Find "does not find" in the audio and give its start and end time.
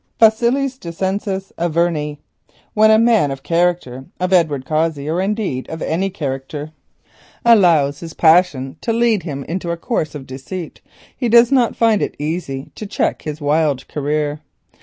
11.29-12.01